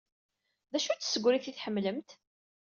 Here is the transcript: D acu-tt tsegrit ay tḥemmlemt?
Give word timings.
D 0.71 0.73
acu-tt 0.77 1.01
tsegrit 1.07 1.49
ay 1.49 1.53
tḥemmlemt? 1.55 2.09